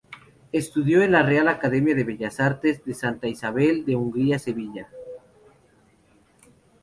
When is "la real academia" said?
1.11-1.93